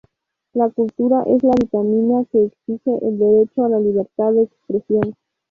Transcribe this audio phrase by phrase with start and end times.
[0.53, 5.13] La cultura es la vitamina que exige el derecho a la libertad de expresión